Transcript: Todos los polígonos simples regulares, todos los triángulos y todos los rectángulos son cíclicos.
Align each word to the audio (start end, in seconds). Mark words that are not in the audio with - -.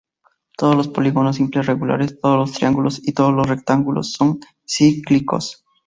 Todos 0.57 0.75
los 0.75 0.87
polígonos 0.87 1.35
simples 1.35 1.67
regulares, 1.67 2.19
todos 2.19 2.35
los 2.35 2.51
triángulos 2.53 3.07
y 3.07 3.11
todos 3.13 3.35
los 3.35 3.47
rectángulos 3.47 4.13
son 4.13 4.39
cíclicos. 4.67 5.63